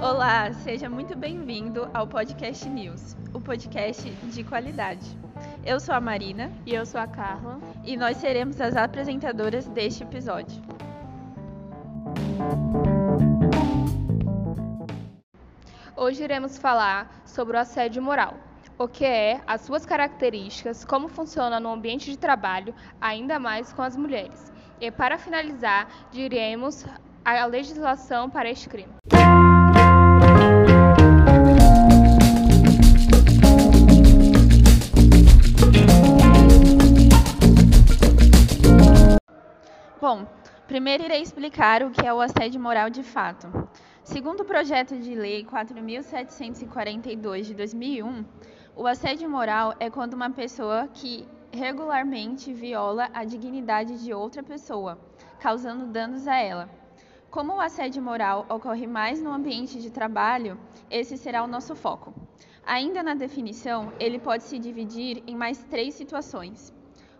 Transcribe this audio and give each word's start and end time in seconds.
Olá, 0.00 0.52
seja 0.52 0.88
muito 0.88 1.16
bem-vindo 1.16 1.90
ao 1.92 2.06
Podcast 2.06 2.68
News, 2.68 3.16
o 3.34 3.40
podcast 3.40 4.08
de 4.08 4.44
qualidade. 4.44 5.04
Eu 5.66 5.80
sou 5.80 5.92
a 5.92 6.00
Marina 6.00 6.52
e 6.64 6.72
eu 6.72 6.86
sou 6.86 7.00
a 7.00 7.06
Carla 7.08 7.58
e 7.84 7.96
nós 7.96 8.18
seremos 8.18 8.60
as 8.60 8.76
apresentadoras 8.76 9.66
deste 9.66 10.04
episódio. 10.04 10.62
Hoje 15.96 16.22
iremos 16.22 16.56
falar 16.56 17.22
sobre 17.26 17.56
o 17.56 17.60
assédio 17.60 18.00
moral, 18.00 18.34
o 18.78 18.86
que 18.86 19.04
é, 19.04 19.40
as 19.48 19.62
suas 19.62 19.84
características, 19.84 20.84
como 20.84 21.08
funciona 21.08 21.58
no 21.58 21.72
ambiente 21.72 22.08
de 22.08 22.16
trabalho, 22.16 22.72
ainda 23.00 23.40
mais 23.40 23.72
com 23.72 23.82
as 23.82 23.96
mulheres. 23.96 24.52
E 24.80 24.92
para 24.92 25.18
finalizar, 25.18 25.88
diremos 26.12 26.86
a 27.24 27.44
legislação 27.46 28.30
para 28.30 28.48
este 28.48 28.68
crime. 28.68 28.94
Primeiro 40.78 41.02
irei 41.02 41.20
explicar 41.20 41.82
o 41.82 41.90
que 41.90 42.06
é 42.06 42.14
o 42.14 42.20
assédio 42.20 42.60
moral 42.60 42.88
de 42.88 43.02
fato. 43.02 43.48
Segundo 44.04 44.42
o 44.42 44.44
projeto 44.44 44.96
de 44.96 45.12
lei 45.12 45.42
4742 45.42 47.48
de 47.48 47.54
2001, 47.54 48.24
o 48.76 48.86
assédio 48.86 49.28
moral 49.28 49.74
é 49.80 49.90
quando 49.90 50.14
uma 50.14 50.30
pessoa 50.30 50.86
que 50.94 51.26
regularmente 51.50 52.52
viola 52.52 53.10
a 53.12 53.24
dignidade 53.24 54.04
de 54.04 54.14
outra 54.14 54.40
pessoa, 54.40 54.96
causando 55.40 55.84
danos 55.84 56.28
a 56.28 56.36
ela. 56.36 56.70
Como 57.28 57.54
o 57.54 57.60
assédio 57.60 58.00
moral 58.00 58.46
ocorre 58.48 58.86
mais 58.86 59.20
no 59.20 59.32
ambiente 59.32 59.80
de 59.80 59.90
trabalho, 59.90 60.56
esse 60.88 61.18
será 61.18 61.42
o 61.42 61.48
nosso 61.48 61.74
foco. 61.74 62.14
Ainda 62.64 63.02
na 63.02 63.14
definição, 63.14 63.92
ele 63.98 64.20
pode 64.20 64.44
se 64.44 64.60
dividir 64.60 65.24
em 65.26 65.34
mais 65.34 65.58
três 65.64 65.94
situações. 65.94 66.72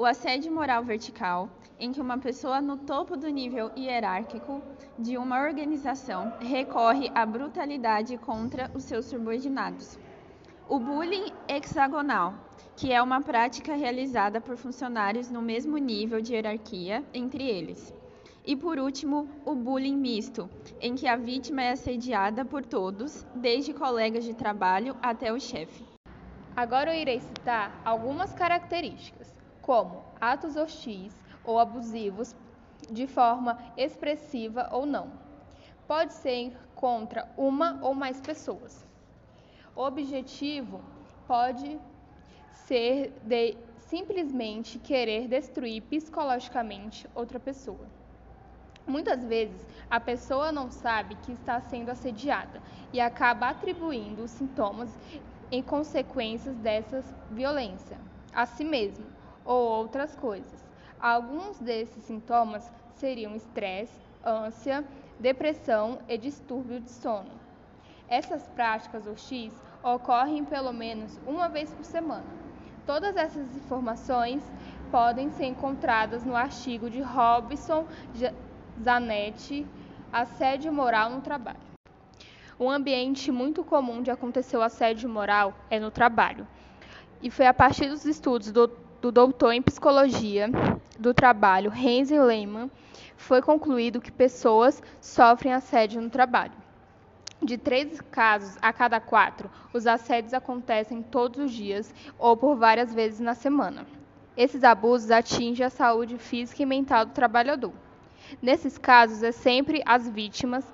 O 0.00 0.06
assédio 0.06 0.50
moral 0.50 0.82
vertical, 0.82 1.50
em 1.78 1.92
que 1.92 2.00
uma 2.00 2.16
pessoa 2.16 2.58
no 2.62 2.78
topo 2.78 3.18
do 3.18 3.28
nível 3.28 3.70
hierárquico 3.76 4.62
de 4.98 5.18
uma 5.18 5.38
organização 5.42 6.32
recorre 6.40 7.12
à 7.14 7.26
brutalidade 7.26 8.16
contra 8.16 8.70
os 8.72 8.84
seus 8.84 9.04
subordinados. 9.04 9.98
O 10.66 10.78
bullying 10.78 11.26
hexagonal, 11.46 12.32
que 12.74 12.90
é 12.90 13.02
uma 13.02 13.20
prática 13.20 13.74
realizada 13.74 14.40
por 14.40 14.56
funcionários 14.56 15.30
no 15.30 15.42
mesmo 15.42 15.76
nível 15.76 16.22
de 16.22 16.32
hierarquia 16.32 17.04
entre 17.12 17.46
eles. 17.46 17.92
E 18.42 18.56
por 18.56 18.78
último, 18.78 19.28
o 19.44 19.54
bullying 19.54 19.98
misto, 19.98 20.48
em 20.80 20.94
que 20.94 21.06
a 21.06 21.16
vítima 21.16 21.62
é 21.62 21.72
assediada 21.72 22.42
por 22.42 22.64
todos, 22.64 23.26
desde 23.34 23.74
colegas 23.74 24.24
de 24.24 24.32
trabalho 24.32 24.96
até 25.02 25.30
o 25.30 25.38
chefe. 25.38 25.84
Agora 26.56 26.96
eu 26.96 26.98
irei 26.98 27.20
citar 27.20 27.82
algumas 27.84 28.32
características, 28.32 29.38
como 29.70 30.04
atos 30.20 30.56
hostis 30.56 31.14
ou 31.44 31.58
abusivos 31.58 32.34
de 32.90 33.06
forma 33.06 33.58
expressiva 33.76 34.68
ou 34.72 34.84
não. 34.84 35.12
Pode 35.86 36.12
ser 36.14 36.56
contra 36.74 37.28
uma 37.36 37.78
ou 37.82 37.94
mais 37.94 38.20
pessoas 38.20 38.90
o 39.74 39.82
objetivo 39.82 40.82
pode 41.26 41.78
ser 42.66 43.12
de 43.22 43.56
simplesmente 43.78 44.78
querer 44.78 45.28
destruir 45.28 45.82
psicologicamente 45.82 47.08
outra 47.14 47.40
pessoa. 47.40 47.86
Muitas 48.86 49.24
vezes, 49.24 49.66
a 49.88 50.00
pessoa 50.00 50.50
não 50.50 50.70
sabe 50.70 51.14
que 51.16 51.32
está 51.32 51.60
sendo 51.60 51.90
assediada 51.90 52.62
e 52.92 53.00
acaba 53.00 53.48
atribuindo 53.48 54.24
os 54.24 54.32
sintomas 54.32 54.98
em 55.50 55.62
consequências 55.62 56.56
dessa 56.56 57.02
violência 57.30 57.98
a 58.32 58.46
si 58.46 58.64
mesmo 58.64 59.19
ou 59.50 59.68
outras 59.68 60.14
coisas. 60.14 60.64
Alguns 61.00 61.58
desses 61.58 62.04
sintomas 62.04 62.72
seriam 62.94 63.34
estresse, 63.34 64.00
ânsia, 64.24 64.84
depressão 65.18 65.98
e 66.08 66.16
distúrbio 66.16 66.78
de 66.78 66.88
sono. 66.88 67.32
Essas 68.08 68.46
práticas 68.50 69.08
hostis 69.08 69.52
ocorrem 69.82 70.44
pelo 70.44 70.72
menos 70.72 71.18
uma 71.26 71.48
vez 71.48 71.74
por 71.74 71.84
semana. 71.84 72.26
Todas 72.86 73.16
essas 73.16 73.56
informações 73.56 74.40
podem 74.88 75.30
ser 75.30 75.46
encontradas 75.46 76.24
no 76.24 76.36
artigo 76.36 76.88
de 76.88 77.00
Robson 77.00 77.88
Zanetti, 78.80 79.66
Assédio 80.12 80.72
Moral 80.72 81.10
no 81.10 81.22
Trabalho. 81.22 81.58
Um 82.58 82.70
ambiente 82.70 83.32
muito 83.32 83.64
comum 83.64 84.00
de 84.00 84.12
acontecer 84.12 84.56
o 84.56 84.62
assédio 84.62 85.08
moral 85.08 85.54
é 85.68 85.80
no 85.80 85.90
trabalho. 85.90 86.46
E 87.20 87.30
foi 87.30 87.46
a 87.46 87.54
partir 87.54 87.88
dos 87.88 88.04
estudos 88.04 88.52
do, 88.52 88.70
do 89.00 89.10
doutor 89.10 89.52
em 89.52 89.62
psicologia 89.62 90.48
do 90.98 91.14
trabalho, 91.14 91.72
Heinz 91.74 92.10
Lehmann, 92.10 92.70
foi 93.16 93.40
concluído 93.40 94.00
que 94.00 94.12
pessoas 94.12 94.82
sofrem 95.00 95.52
assédio 95.52 96.00
no 96.00 96.10
trabalho. 96.10 96.52
De 97.42 97.56
três 97.56 98.00
casos 98.10 98.58
a 98.60 98.72
cada 98.72 99.00
quatro, 99.00 99.50
os 99.72 99.86
assédios 99.86 100.34
acontecem 100.34 101.02
todos 101.02 101.46
os 101.46 101.52
dias 101.52 101.94
ou 102.18 102.36
por 102.36 102.54
várias 102.56 102.92
vezes 102.92 103.20
na 103.20 103.34
semana. 103.34 103.86
Esses 104.36 104.62
abusos 104.62 105.10
atingem 105.10 105.64
a 105.64 105.70
saúde 105.70 106.18
física 106.18 106.62
e 106.62 106.66
mental 106.66 107.06
do 107.06 107.12
trabalhador. 107.12 107.72
Nesses 108.42 108.76
casos, 108.76 109.22
é 109.22 109.32
sempre 109.32 109.82
as 109.86 110.08
vítimas 110.08 110.64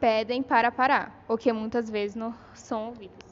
pedem 0.00 0.42
para 0.42 0.72
parar, 0.72 1.24
o 1.28 1.36
que 1.36 1.52
muitas 1.52 1.88
vezes 1.88 2.16
não 2.16 2.34
são 2.52 2.86
ouvidas. 2.88 3.27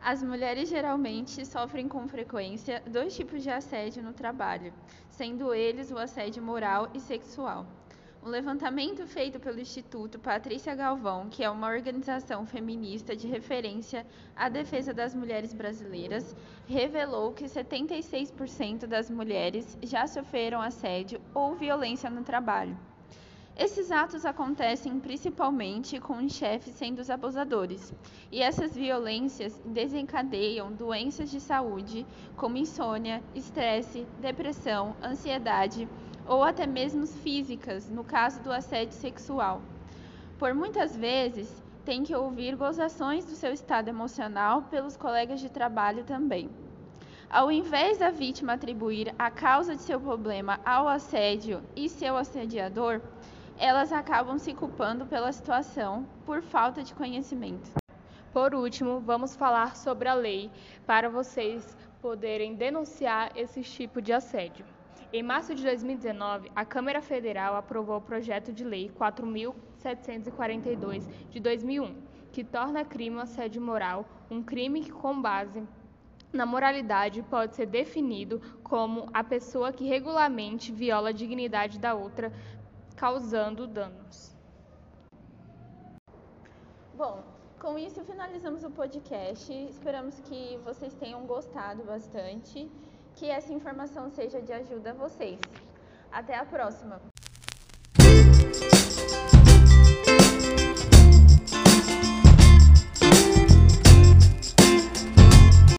As 0.00 0.22
mulheres 0.22 0.68
geralmente 0.68 1.44
sofrem 1.44 1.88
com 1.88 2.06
frequência 2.06 2.82
dois 2.86 3.16
tipos 3.16 3.42
de 3.42 3.50
assédio 3.50 4.02
no 4.02 4.12
trabalho, 4.12 4.72
sendo 5.10 5.52
eles 5.52 5.90
o 5.90 5.98
assédio 5.98 6.42
moral 6.42 6.88
e 6.94 7.00
sexual. 7.00 7.66
Um 8.22 8.28
levantamento 8.28 9.06
feito 9.06 9.40
pelo 9.40 9.60
Instituto 9.60 10.18
Patrícia 10.18 10.74
Galvão, 10.74 11.28
que 11.28 11.42
é 11.42 11.50
uma 11.50 11.68
organização 11.68 12.46
feminista 12.46 13.14
de 13.14 13.26
referência 13.26 14.06
à 14.36 14.48
defesa 14.48 14.94
das 14.94 15.14
mulheres 15.14 15.52
brasileiras, 15.52 16.34
revelou 16.66 17.32
que 17.32 17.44
76% 17.44 18.86
das 18.86 19.10
mulheres 19.10 19.76
já 19.82 20.06
sofreram 20.06 20.60
assédio 20.60 21.20
ou 21.34 21.54
violência 21.54 22.08
no 22.08 22.22
trabalho. 22.22 22.76
Esses 23.58 23.90
atos 23.90 24.24
acontecem 24.24 25.00
principalmente 25.00 25.98
com 25.98 26.18
os 26.18 26.32
chefes 26.32 26.76
sendo 26.76 27.00
os 27.00 27.10
abusadores, 27.10 27.92
e 28.30 28.40
essas 28.40 28.72
violências 28.72 29.60
desencadeiam 29.64 30.72
doenças 30.72 31.28
de 31.28 31.40
saúde, 31.40 32.06
como 32.36 32.56
insônia, 32.56 33.20
estresse, 33.34 34.06
depressão, 34.20 34.94
ansiedade 35.02 35.88
ou 36.24 36.44
até 36.44 36.68
mesmo 36.68 37.04
físicas, 37.04 37.88
no 37.88 38.04
caso 38.04 38.40
do 38.44 38.52
assédio 38.52 38.94
sexual. 38.94 39.60
Por 40.38 40.54
muitas 40.54 40.96
vezes, 40.96 41.60
tem 41.84 42.04
que 42.04 42.14
ouvir 42.14 42.54
gozações 42.54 43.24
do 43.24 43.34
seu 43.34 43.52
estado 43.52 43.88
emocional 43.88 44.62
pelos 44.70 44.96
colegas 44.96 45.40
de 45.40 45.48
trabalho 45.48 46.04
também. 46.04 46.48
Ao 47.28 47.50
invés 47.50 47.98
da 47.98 48.10
vítima 48.10 48.52
atribuir 48.52 49.12
a 49.18 49.32
causa 49.32 49.74
de 49.74 49.82
seu 49.82 50.00
problema 50.00 50.60
ao 50.64 50.86
assédio 50.86 51.60
e 51.74 51.88
seu 51.88 52.16
assediador, 52.16 53.00
elas 53.58 53.92
acabam 53.92 54.38
se 54.38 54.54
culpando 54.54 55.04
pela 55.04 55.32
situação 55.32 56.06
por 56.24 56.40
falta 56.42 56.80
de 56.82 56.94
conhecimento. 56.94 57.72
Por 58.32 58.54
último, 58.54 59.00
vamos 59.00 59.34
falar 59.34 59.74
sobre 59.74 60.08
a 60.08 60.14
lei 60.14 60.48
para 60.86 61.10
vocês 61.10 61.76
poderem 62.00 62.54
denunciar 62.54 63.32
esse 63.34 63.62
tipo 63.62 64.00
de 64.00 64.12
assédio. 64.12 64.64
Em 65.12 65.24
março 65.24 65.56
de 65.56 65.64
2019, 65.64 66.52
a 66.54 66.64
Câmara 66.64 67.02
Federal 67.02 67.56
aprovou 67.56 67.96
o 67.96 68.00
projeto 68.00 68.52
de 68.52 68.62
lei 68.62 68.90
4742 68.90 71.08
de 71.30 71.40
2001, 71.40 71.96
que 72.30 72.44
torna 72.44 72.84
crime 72.84 73.16
o 73.16 73.20
assédio 73.20 73.60
moral 73.60 74.06
um 74.30 74.40
crime 74.42 74.82
que 74.82 74.92
com 74.92 75.20
base 75.20 75.66
na 76.32 76.44
moralidade 76.44 77.22
pode 77.22 77.56
ser 77.56 77.66
definido 77.66 78.40
como 78.62 79.08
a 79.14 79.24
pessoa 79.24 79.72
que 79.72 79.88
regularmente 79.88 80.70
viola 80.70 81.08
a 81.08 81.12
dignidade 81.12 81.78
da 81.78 81.94
outra, 81.94 82.30
causando 82.98 83.66
danos. 83.66 84.36
Bom, 86.94 87.22
com 87.60 87.78
isso 87.78 88.02
finalizamos 88.04 88.64
o 88.64 88.70
podcast. 88.70 89.52
Esperamos 89.52 90.18
que 90.20 90.58
vocês 90.64 90.92
tenham 90.94 91.24
gostado 91.24 91.84
bastante 91.84 92.68
que 93.14 93.30
essa 93.30 93.52
informação 93.52 94.10
seja 94.10 94.42
de 94.42 94.52
ajuda 94.52 94.90
a 94.90 94.94
vocês. 94.94 95.38
Até 96.10 96.36
a 96.36 96.44
próxima! 96.44 97.17